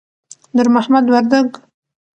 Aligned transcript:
نور 0.55 0.67
محمد 0.75 1.05
وردک 1.11 1.49